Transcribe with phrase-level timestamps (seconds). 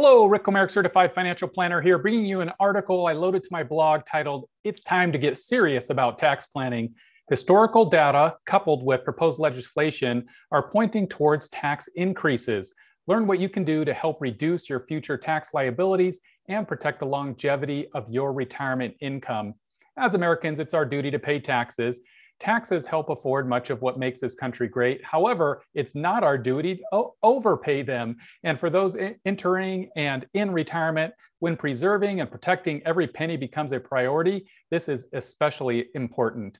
[0.00, 3.64] Hello, Rick Comerick, Certified Financial Planner here, bringing you an article I loaded to my
[3.64, 6.94] blog titled, It's Time to Get Serious About Tax Planning.
[7.28, 12.72] Historical data coupled with proposed legislation are pointing towards tax increases.
[13.08, 17.06] Learn what you can do to help reduce your future tax liabilities and protect the
[17.06, 19.52] longevity of your retirement income.
[19.98, 22.02] As Americans, it's our duty to pay taxes,
[22.40, 25.04] Taxes help afford much of what makes this country great.
[25.04, 28.16] However, it's not our duty to overpay them.
[28.44, 33.80] And for those entering and in retirement, when preserving and protecting every penny becomes a
[33.80, 36.58] priority, this is especially important.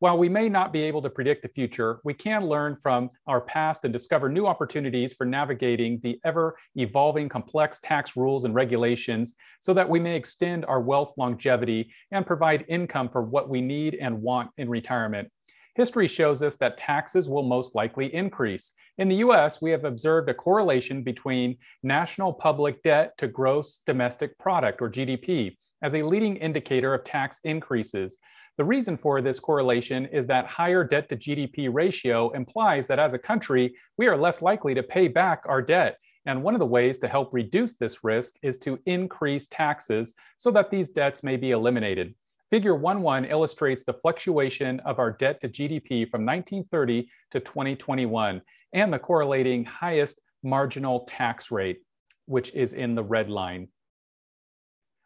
[0.00, 3.42] While we may not be able to predict the future, we can learn from our
[3.42, 9.34] past and discover new opportunities for navigating the ever evolving complex tax rules and regulations
[9.60, 13.94] so that we may extend our wealth longevity and provide income for what we need
[13.94, 15.30] and want in retirement.
[15.74, 18.72] History shows us that taxes will most likely increase.
[18.96, 24.38] In the US, we have observed a correlation between national public debt to gross domestic
[24.38, 28.18] product, or GDP, as a leading indicator of tax increases.
[28.60, 33.14] The reason for this correlation is that higher debt to GDP ratio implies that as
[33.14, 35.96] a country, we are less likely to pay back our debt.
[36.26, 40.50] And one of the ways to help reduce this risk is to increase taxes so
[40.50, 42.14] that these debts may be eliminated.
[42.50, 48.42] Figure 1-1 illustrates the fluctuation of our debt to GDP from 1930 to 2021
[48.74, 51.80] and the correlating highest marginal tax rate,
[52.26, 53.68] which is in the red line.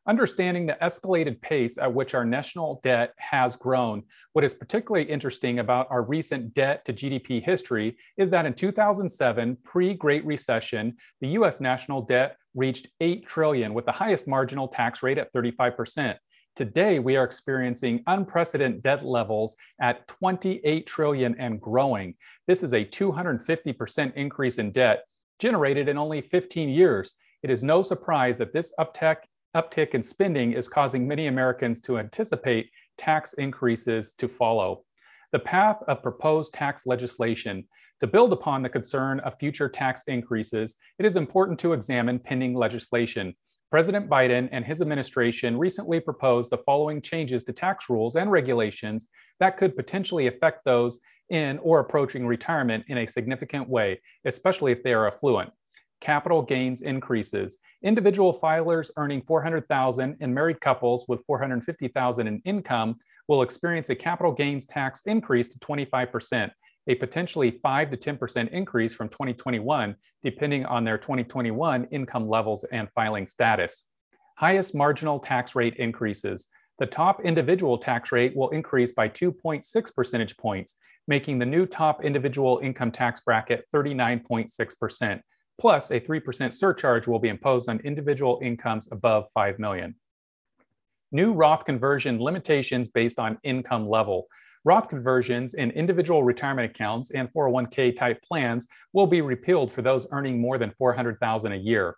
[0.06, 4.02] Understanding the escalated pace at which our national debt has grown,
[4.34, 9.56] what is particularly interesting about our recent debt to GDP history is that in 2007,
[9.64, 15.16] pre-Great Recession, the US national debt reached 8 trillion with the highest marginal tax rate
[15.16, 16.16] at 35%.
[16.54, 22.14] Today, we are experiencing unprecedented debt levels at 28 trillion and growing.
[22.46, 25.04] This is a 250% increase in debt
[25.38, 27.14] generated in only 15 years.
[27.42, 29.16] It is no surprise that this uptick
[29.54, 34.84] uptick in spending is causing many Americans to anticipate tax increases to follow.
[35.32, 37.66] The path of proposed tax legislation.
[38.00, 42.54] To build upon the concern of future tax increases, it is important to examine pending
[42.54, 43.34] legislation.
[43.70, 49.08] President Biden and his administration recently proposed the following changes to tax rules and regulations
[49.40, 51.00] that could potentially affect those
[51.30, 55.50] in or approaching retirement in a significant way, especially if they are affluent
[56.04, 57.58] capital gains increases.
[57.82, 64.30] Individual filers earning 400,000 and married couples with 450,000 in income will experience a capital
[64.30, 66.50] gains tax increase to 25%,
[66.88, 72.90] a potentially 5 to 10% increase from 2021, depending on their 2021 income levels and
[72.94, 73.88] filing status.
[74.36, 76.48] Highest marginal tax rate increases.
[76.80, 80.76] The top individual tax rate will increase by 2.6 percentage points,
[81.08, 85.22] making the new top individual income tax bracket 39.6%
[85.58, 89.94] plus a 3% surcharge will be imposed on individual incomes above 5 million.
[91.12, 94.26] New Roth conversion limitations based on income level.
[94.64, 100.08] Roth conversions in individual retirement accounts and 401k type plans will be repealed for those
[100.10, 101.96] earning more than 400,000 a year.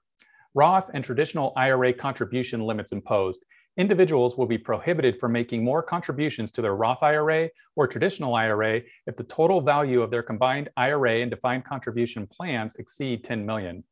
[0.55, 3.45] Roth and traditional IRA contribution limits imposed
[3.77, 8.81] individuals will be prohibited from making more contributions to their Roth IRA or traditional IRA
[9.07, 13.85] if the total value of their combined IRA and defined contribution plans exceed 10 million.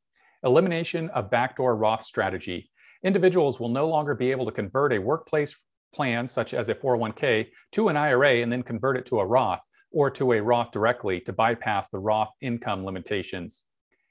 [0.43, 2.71] Elimination of backdoor Roth strategy.
[3.03, 5.55] Individuals will no longer be able to convert a workplace
[5.95, 9.61] plan such as a 401k to an IRA and then convert it to a Roth
[9.91, 13.63] or to a Roth directly to bypass the Roth income limitations.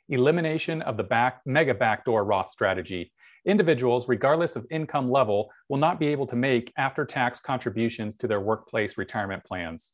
[0.10, 3.12] Elimination of the back, mega backdoor Roth strategy
[3.46, 8.28] individuals, regardless of income level, will not be able to make after tax contributions to
[8.28, 9.94] their workplace retirement plans.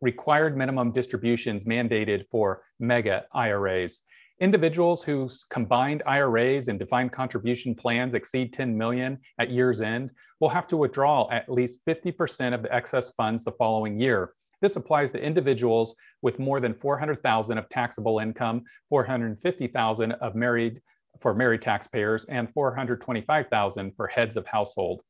[0.00, 4.00] Required minimum distributions mandated for mega IRAs.
[4.40, 10.48] Individuals whose combined IRAs and defined contribution plans exceed 10 million at year's end will
[10.48, 14.32] have to withdraw at least 50% of the excess funds the following year.
[14.62, 20.80] This applies to individuals with more than 400,000 of taxable income, 450,000 of married
[21.20, 25.02] for married taxpayers and 425,000 for heads of household.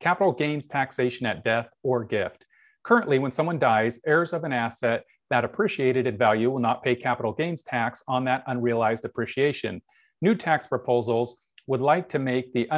[0.00, 2.46] Capital gains taxation at death or gift.
[2.84, 6.94] Currently, when someone dies, heirs of an asset that appreciated in value will not pay
[6.94, 9.82] capital gains tax on that unrealized appreciation.
[10.22, 12.68] New tax proposals would like to make the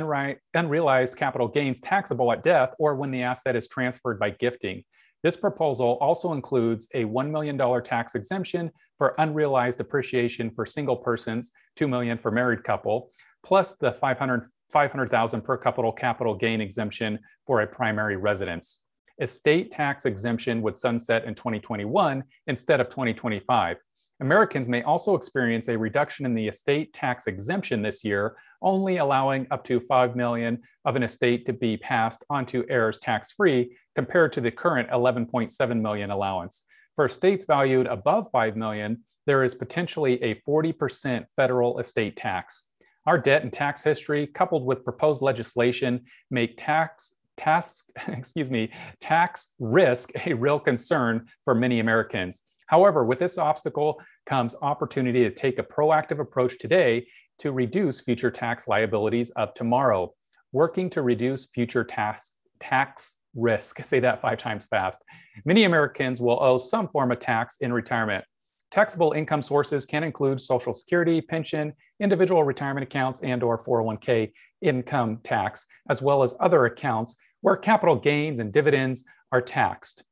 [0.55, 4.82] unrealized capital gains taxable at death or when the asset is transferred by gifting.
[5.23, 11.50] This proposal also includes a $1 million tax exemption for unrealized appreciation for single persons,
[11.76, 13.11] 2 million for married couple,
[13.43, 18.82] plus the 500 500,000 per couple capital gain exemption for a primary residence.
[19.20, 23.79] Estate tax exemption would sunset in 2021 instead of 2025.
[24.20, 29.46] Americans may also experience a reduction in the estate tax exemption this year, only allowing
[29.50, 34.40] up to 5 million of an estate to be passed onto heirs tax-free compared to
[34.40, 36.64] the current 11.7 million allowance.
[36.96, 42.64] For estates valued above 5 million, there is potentially a 40% federal estate tax.
[43.06, 48.70] Our debt and tax history, coupled with proposed legislation, make tax tax excuse me
[49.00, 52.43] tax risk a real concern for many Americans.
[52.66, 57.06] However, with this obstacle comes opportunity to take a proactive approach today
[57.38, 60.12] to reduce future tax liabilities of tomorrow,
[60.52, 63.85] working to reduce future tax, tax risk.
[63.85, 65.05] Say that five times fast.
[65.44, 68.25] Many Americans will owe some form of tax in retirement.
[68.70, 75.20] Taxable income sources can include Social Security, pension, individual retirement accounts, and or 401k income
[75.25, 80.05] tax, as well as other accounts where capital gains and dividends are taxed.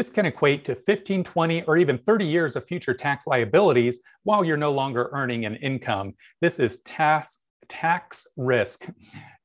[0.00, 4.42] This can equate to 15, 20, or even 30 years of future tax liabilities while
[4.42, 6.14] you're no longer earning an income.
[6.40, 8.88] This is tax, tax risk.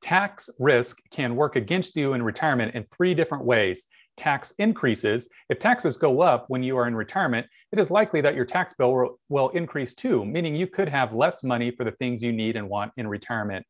[0.01, 3.87] Tax risk can work against you in retirement in three different ways.
[4.15, 5.27] Tax increases.
[5.49, 8.75] If taxes go up when you are in retirement, it is likely that your tax
[8.75, 12.55] bill will increase too, meaning you could have less money for the things you need
[12.55, 13.65] and want in retirement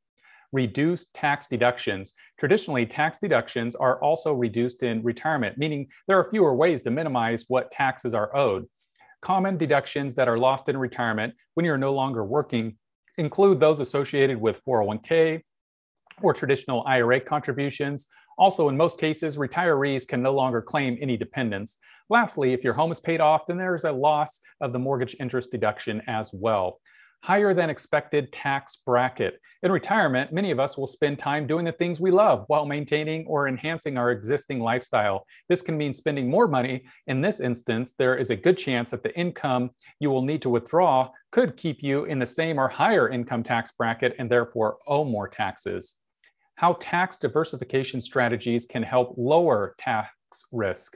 [0.56, 2.14] reduced tax deductions.
[2.40, 7.44] Traditionally, tax deductions are also reduced in retirement, meaning there are fewer ways to minimize
[7.50, 8.66] what taxes are owed.
[9.22, 12.78] Common deductions that are lost in retirement when you're no longer working
[13.18, 15.42] include those associated with 401k
[16.22, 18.08] or traditional IRA contributions.
[18.38, 21.80] Also, in most cases, retirees can no longer claim any dependents.
[22.10, 25.52] Lastly, if your home is paid off, then there's a loss of the mortgage interest
[25.52, 26.80] deduction as well
[27.26, 29.42] higher than expected tax bracket.
[29.64, 33.26] In retirement, many of us will spend time doing the things we love while maintaining
[33.26, 35.26] or enhancing our existing lifestyle.
[35.50, 36.84] This can mean spending more money.
[37.08, 40.52] In this instance, there is a good chance that the income you will need to
[40.52, 45.04] withdraw could keep you in the same or higher income tax bracket and therefore owe
[45.04, 45.96] more taxes.
[46.58, 50.12] How tax diversification strategies can help lower tax
[50.52, 50.96] risk.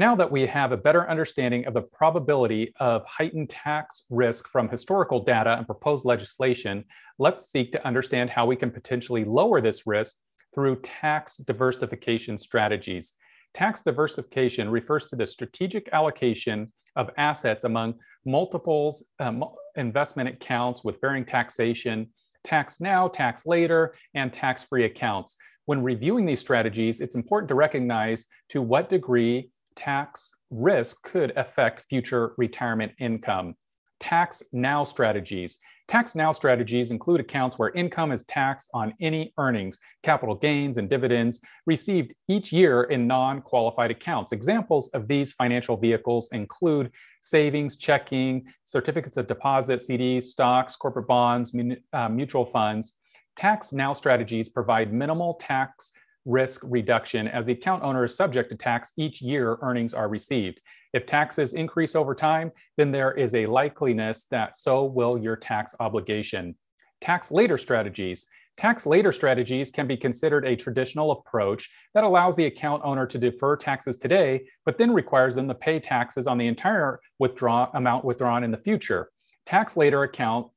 [0.00, 4.66] Now that we have a better understanding of the probability of heightened tax risk from
[4.66, 6.86] historical data and proposed legislation,
[7.18, 10.16] let's seek to understand how we can potentially lower this risk
[10.54, 13.12] through tax diversification strategies.
[13.52, 19.44] Tax diversification refers to the strategic allocation of assets among multiples um,
[19.76, 22.08] investment accounts with varying taxation,
[22.42, 25.36] tax now, tax later, and tax-free accounts.
[25.66, 31.84] When reviewing these strategies, it's important to recognize to what degree tax risk could affect
[31.88, 33.54] future retirement income.
[34.00, 35.58] Tax now strategies.
[35.90, 40.88] Tax now strategies include accounts where income is taxed on any earnings, capital gains, and
[40.88, 44.30] dividends received each year in non qualified accounts.
[44.30, 51.52] Examples of these financial vehicles include savings, checking, certificates of deposit, CDs, stocks, corporate bonds,
[51.92, 52.94] uh, mutual funds.
[53.36, 55.90] Tax now strategies provide minimal tax
[56.24, 60.60] risk reduction as the account owner is subject to tax each year earnings are received.
[60.92, 65.74] If taxes increase over time, then there is a likeliness that so will your tax
[65.80, 66.56] obligation.
[67.00, 68.26] Tax later strategies.
[68.56, 73.16] Tax later strategies can be considered a traditional approach that allows the account owner to
[73.16, 78.04] defer taxes today, but then requires them to pay taxes on the entire withdraw amount
[78.04, 79.10] withdrawn in the future.
[79.46, 80.50] Tax later accounts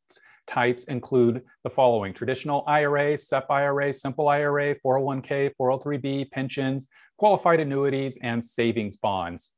[0.47, 8.17] types include the following traditional IRA, SEP IRA, simple IRA, 401k, 403b, pensions, qualified annuities,
[8.21, 9.51] and savings bonds.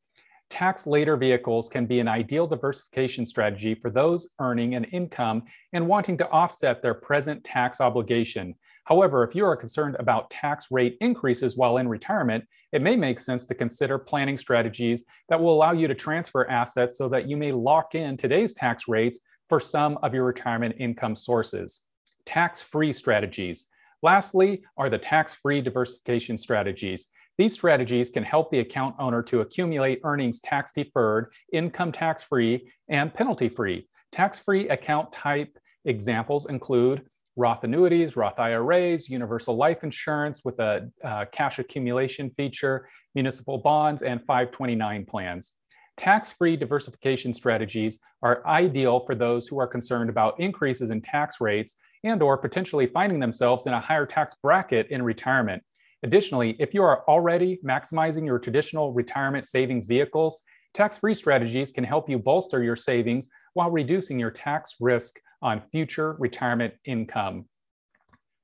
[0.50, 5.88] Tax later vehicles can be an ideal diversification strategy for those earning an income and
[5.88, 8.54] wanting to offset their present tax obligation.
[8.84, 13.20] However, if you are concerned about tax rate increases while in retirement, it may make
[13.20, 17.36] sense to consider planning strategies that will allow you to transfer assets so that you
[17.36, 21.82] may lock in today's tax rates for some of your retirement income sources.
[22.26, 23.68] Tax-free strategies.
[24.02, 27.10] Lastly are the tax-free diversification strategies.
[27.38, 32.72] These strategies can help the account owner to accumulate earnings tax deferred, income tax free,
[32.88, 33.88] and penalty free.
[34.12, 40.90] Tax free account type examples include Roth annuities, Roth IRAs, universal life insurance with a
[41.04, 45.52] uh, cash accumulation feature, municipal bonds, and 529 plans.
[45.98, 51.76] Tax-free diversification strategies are ideal for those who are concerned about increases in tax rates
[52.04, 55.64] and or potentially finding themselves in a higher tax bracket in retirement.
[56.04, 62.10] Additionally, if you are already maximizing your traditional retirement savings vehicles, tax-free strategies can help
[62.10, 67.46] you bolster your savings while reducing your tax risk on future retirement income.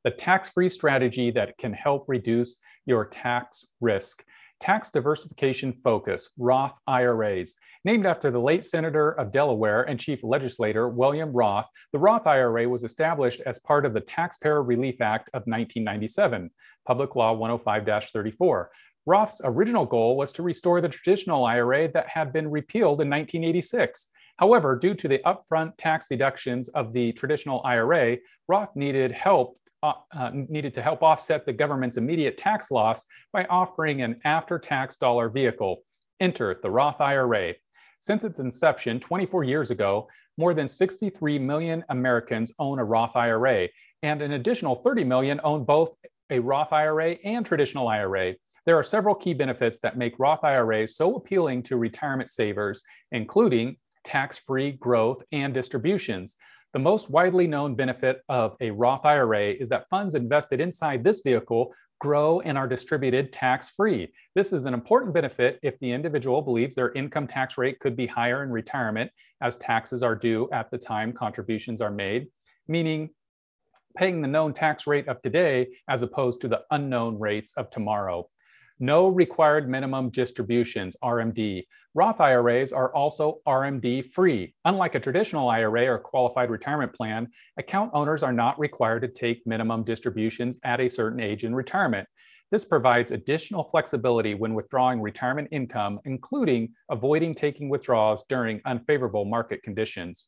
[0.05, 4.23] The tax-free strategy that can help reduce your tax risk.
[4.61, 7.57] Tax diversification focus, Roth IRAs.
[7.83, 12.69] Named after the late Senator of Delaware and Chief Legislator William Roth, the Roth IRA
[12.69, 16.51] was established as part of the Taxpayer Relief Act of 1997,
[16.85, 18.71] Public Law 105 34.
[19.07, 24.09] Roth's original goal was to restore the traditional IRA that had been repealed in 1986.
[24.37, 29.93] However, due to the upfront tax deductions of the traditional IRA, Roth needed help uh,
[30.15, 35.27] uh, needed to help offset the government's immediate tax loss by offering an after-tax dollar
[35.27, 35.81] vehicle.
[36.19, 37.55] Enter the Roth IRA.
[37.99, 40.07] Since its inception 24 years ago,
[40.37, 43.69] more than 63 million Americans own a Roth IRA,
[44.03, 45.95] and an additional 30 million own both
[46.29, 48.35] a Roth IRA and traditional IRA.
[48.65, 53.77] There are several key benefits that make Roth IRAs so appealing to retirement savers, including
[54.03, 56.37] tax free growth and distributions.
[56.73, 61.19] The most widely known benefit of a Roth IRA is that funds invested inside this
[61.19, 64.11] vehicle grow and are distributed tax free.
[64.35, 68.07] This is an important benefit if the individual believes their income tax rate could be
[68.07, 69.11] higher in retirement
[69.41, 72.27] as taxes are due at the time contributions are made,
[72.69, 73.09] meaning
[73.97, 78.27] paying the known tax rate of today as opposed to the unknown rates of tomorrow.
[78.81, 81.67] No required minimum distributions, RMD.
[81.93, 84.55] Roth IRAs are also RMD free.
[84.65, 89.45] Unlike a traditional IRA or qualified retirement plan, account owners are not required to take
[89.45, 92.07] minimum distributions at a certain age in retirement.
[92.49, 99.61] This provides additional flexibility when withdrawing retirement income, including avoiding taking withdrawals during unfavorable market
[99.61, 100.25] conditions.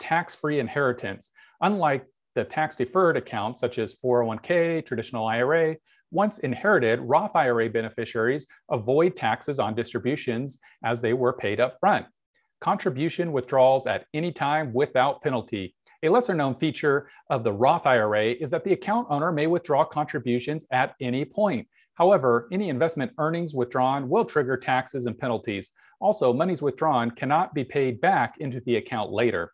[0.00, 1.30] Tax free inheritance.
[1.60, 5.76] Unlike the tax deferred accounts such as 401k, traditional IRA,
[6.14, 12.06] once inherited, Roth IRA beneficiaries avoid taxes on distributions as they were paid up front.
[12.60, 15.74] Contribution withdrawals at any time without penalty.
[16.04, 19.84] A lesser known feature of the Roth IRA is that the account owner may withdraw
[19.84, 21.66] contributions at any point.
[21.94, 25.72] However, any investment earnings withdrawn will trigger taxes and penalties.
[26.00, 29.52] Also, monies withdrawn cannot be paid back into the account later.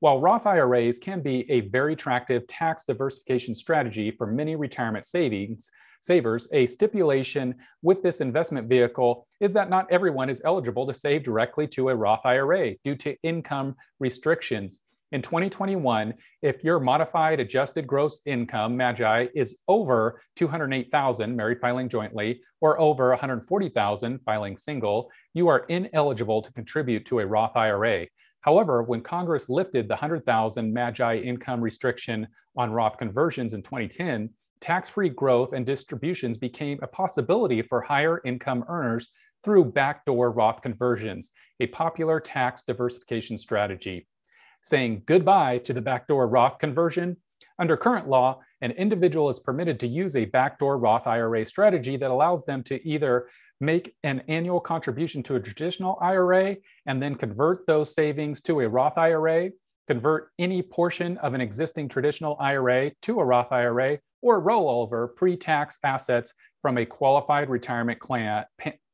[0.00, 5.70] While Roth IRAs can be a very attractive tax diversification strategy for many retirement savings,
[6.00, 11.24] savers, a stipulation with this investment vehicle is that not everyone is eligible to save
[11.24, 14.80] directly to a Roth IRA due to income restrictions.
[15.12, 22.40] In 2021, if your modified adjusted gross income, MAGI, is over 208,000 married filing jointly
[22.60, 28.06] or over 140,000 filing single, you are ineligible to contribute to a Roth IRA.
[28.40, 32.26] However, when Congress lifted the 100,000 MAGI income restriction
[32.56, 38.64] on Roth conversions in 2010, tax-free growth and distributions became a possibility for higher income
[38.68, 39.10] earners
[39.44, 44.06] through backdoor Roth conversions, a popular tax diversification strategy.
[44.62, 47.16] Saying goodbye to the backdoor Roth conversion,
[47.58, 52.10] under current law, an individual is permitted to use a backdoor Roth IRA strategy that
[52.10, 53.28] allows them to either
[53.60, 58.68] make an annual contribution to a traditional IRA and then convert those savings to a
[58.68, 59.50] Roth IRA,
[59.86, 65.08] convert any portion of an existing traditional IRA to a Roth IRA, or roll over
[65.08, 68.44] pre-tax assets from a qualified retirement plan,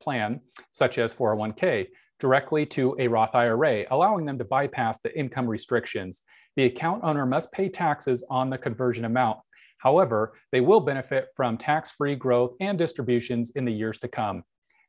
[0.00, 0.40] plan,
[0.72, 1.86] such as 401k,
[2.20, 6.22] directly to a Roth IRA, allowing them to bypass the income restrictions.
[6.56, 9.38] The account owner must pay taxes on the conversion amount.
[9.78, 14.44] However, they will benefit from tax-free growth and distributions in the years to come.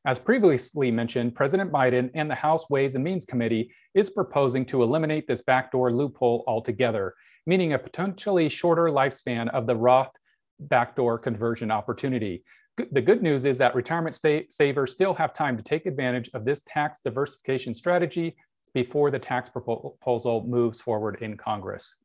[0.06, 4.84] As previously mentioned, President Biden and the House Ways and Means Committee is proposing to
[4.84, 7.14] eliminate this backdoor loophole altogether,
[7.46, 10.12] meaning a potentially shorter lifespan of the Roth
[10.60, 12.44] backdoor conversion opportunity.
[12.92, 14.20] The good news is that retirement
[14.50, 18.36] savers still have time to take advantage of this tax diversification strategy
[18.74, 21.96] before the tax proposal moves forward in Congress.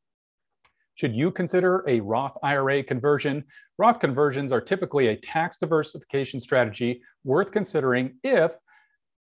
[0.98, 3.44] Should you consider a Roth IRA conversion?
[3.78, 8.50] Roth conversions are typically a tax diversification strategy worth considering if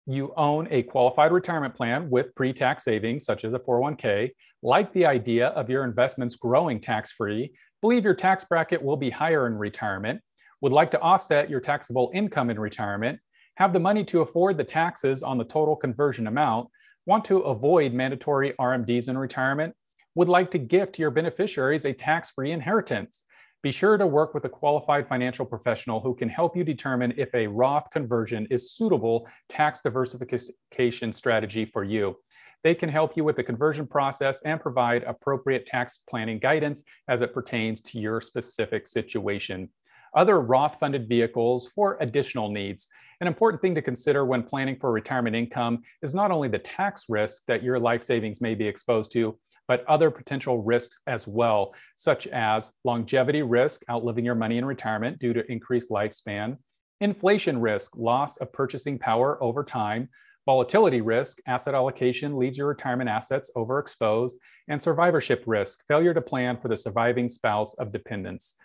[0.06, 4.32] you own a qualified retirement plan with pre tax savings, such as a 401k,
[4.64, 9.10] like the idea of your investments growing tax free, believe your tax bracket will be
[9.10, 10.22] higher in retirement,
[10.62, 13.20] would like to offset your taxable income in retirement,
[13.56, 16.70] have the money to afford the taxes on the total conversion amount,
[17.06, 19.76] want to avoid mandatory RMDs in retirement,
[20.16, 23.24] would like to gift your beneficiaries a tax free inheritance.
[23.62, 27.34] Be sure to work with a qualified financial professional who can help you determine if
[27.34, 32.16] a Roth conversion is suitable tax diversification strategy for you.
[32.64, 37.22] They can help you with the conversion process and provide appropriate tax planning guidance as
[37.22, 39.70] it pertains to your specific situation.
[40.16, 42.88] Other Roth funded vehicles for additional needs.
[43.20, 47.06] An important thing to consider when planning for retirement income is not only the tax
[47.10, 51.74] risk that your life savings may be exposed to, but other potential risks as well,
[51.96, 56.58] such as longevity risk, outliving your money in retirement due to increased lifespan,
[57.02, 60.10] inflation risk, loss of purchasing power over time,
[60.46, 64.34] volatility risk, asset allocation leaves your retirement assets overexposed,
[64.68, 68.56] and survivorship risk, failure to plan for the surviving spouse of dependents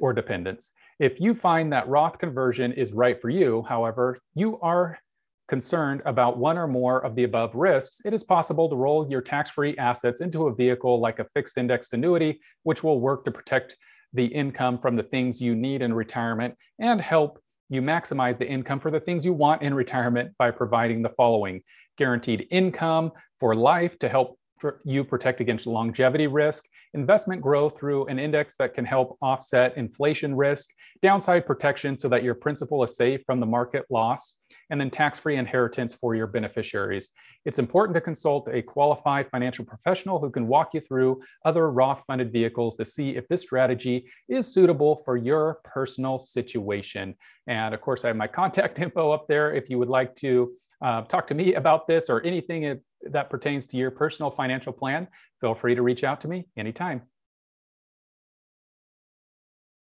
[0.00, 0.72] or dependents.
[0.98, 4.98] If you find that Roth conversion is right for you, however, you are
[5.48, 9.20] concerned about one or more of the above risks, it is possible to roll your
[9.20, 13.30] tax free assets into a vehicle like a fixed indexed annuity, which will work to
[13.30, 13.76] protect
[14.12, 18.80] the income from the things you need in retirement and help you maximize the income
[18.80, 21.60] for the things you want in retirement by providing the following
[21.98, 23.10] guaranteed income
[23.40, 24.38] for life to help
[24.84, 30.34] you protect against longevity risk, investment growth through an index that can help offset inflation
[30.34, 30.70] risk,
[31.02, 34.38] downside protection so that your principal is safe from the market loss,
[34.70, 37.10] and then tax free inheritance for your beneficiaries.
[37.44, 42.02] It's important to consult a qualified financial professional who can walk you through other Roth
[42.06, 47.14] funded vehicles to see if this strategy is suitable for your personal situation.
[47.46, 50.52] And of course, I have my contact info up there if you would like to
[50.82, 55.08] uh, talk to me about this or anything that pertains to your personal financial plan.
[55.40, 57.02] Feel free to reach out to me anytime.